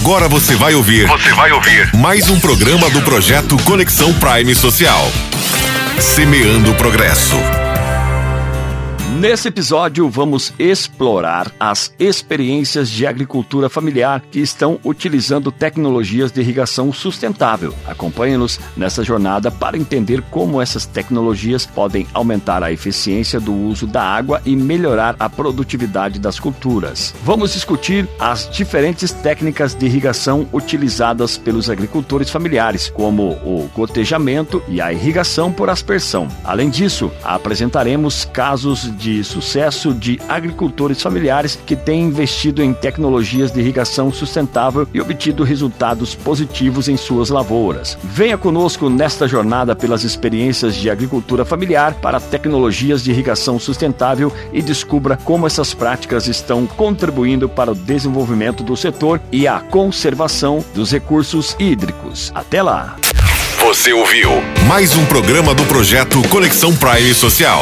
Agora 0.00 0.30
você 0.30 0.56
vai 0.56 0.74
ouvir. 0.74 1.06
Você 1.06 1.30
vai 1.34 1.52
ouvir. 1.52 1.94
Mais 1.94 2.30
um 2.30 2.40
programa 2.40 2.88
do 2.88 3.02
projeto 3.02 3.54
Conexão 3.64 4.14
Prime 4.14 4.54
Social. 4.54 5.12
Semeando 6.00 6.70
o 6.70 6.74
progresso. 6.74 7.36
Nesse 9.20 9.48
episódio, 9.48 10.08
vamos 10.08 10.50
explorar 10.58 11.52
as 11.60 11.92
experiências 11.98 12.88
de 12.88 13.06
agricultura 13.06 13.68
familiar 13.68 14.22
que 14.22 14.40
estão 14.40 14.80
utilizando 14.82 15.52
tecnologias 15.52 16.32
de 16.32 16.40
irrigação 16.40 16.90
sustentável. 16.90 17.74
Acompanhe-nos 17.86 18.58
nessa 18.74 19.04
jornada 19.04 19.50
para 19.50 19.76
entender 19.76 20.22
como 20.30 20.58
essas 20.58 20.86
tecnologias 20.86 21.66
podem 21.66 22.06
aumentar 22.14 22.62
a 22.62 22.72
eficiência 22.72 23.38
do 23.38 23.52
uso 23.52 23.86
da 23.86 24.02
água 24.02 24.40
e 24.46 24.56
melhorar 24.56 25.16
a 25.18 25.28
produtividade 25.28 26.18
das 26.18 26.40
culturas. 26.40 27.14
Vamos 27.22 27.52
discutir 27.52 28.08
as 28.18 28.48
diferentes 28.48 29.12
técnicas 29.12 29.74
de 29.74 29.84
irrigação 29.84 30.48
utilizadas 30.50 31.36
pelos 31.36 31.68
agricultores 31.68 32.30
familiares, 32.30 32.88
como 32.88 33.32
o 33.44 33.70
gotejamento 33.76 34.62
e 34.66 34.80
a 34.80 34.90
irrigação 34.94 35.52
por 35.52 35.68
aspersão. 35.68 36.26
Além 36.42 36.70
disso, 36.70 37.12
apresentaremos 37.22 38.24
casos 38.24 38.90
de 38.96 39.09
de 39.10 39.24
sucesso 39.24 39.92
de 39.92 40.20
agricultores 40.28 41.02
familiares 41.02 41.58
que 41.66 41.74
têm 41.74 42.02
investido 42.02 42.62
em 42.62 42.72
tecnologias 42.72 43.50
de 43.50 43.58
irrigação 43.58 44.12
sustentável 44.12 44.86
e 44.94 45.00
obtido 45.00 45.42
resultados 45.42 46.14
positivos 46.14 46.88
em 46.88 46.96
suas 46.96 47.28
lavouras. 47.28 47.98
Venha 48.04 48.38
conosco 48.38 48.88
nesta 48.88 49.26
jornada 49.26 49.74
pelas 49.74 50.04
experiências 50.04 50.76
de 50.76 50.88
agricultura 50.88 51.44
familiar 51.44 51.94
para 51.94 52.20
tecnologias 52.20 53.02
de 53.02 53.10
irrigação 53.10 53.58
sustentável 53.58 54.32
e 54.52 54.62
descubra 54.62 55.16
como 55.16 55.46
essas 55.46 55.74
práticas 55.74 56.28
estão 56.28 56.66
contribuindo 56.66 57.48
para 57.48 57.72
o 57.72 57.74
desenvolvimento 57.74 58.62
do 58.62 58.76
setor 58.76 59.20
e 59.32 59.48
a 59.48 59.58
conservação 59.58 60.64
dos 60.74 60.92
recursos 60.92 61.56
hídricos. 61.58 62.30
Até 62.34 62.62
lá! 62.62 62.96
Você 63.58 63.92
ouviu 63.92 64.30
mais 64.66 64.96
um 64.96 65.04
programa 65.04 65.54
do 65.54 65.64
projeto 65.64 66.26
Conexão 66.28 66.74
Prime 66.74 67.12
Social. 67.12 67.60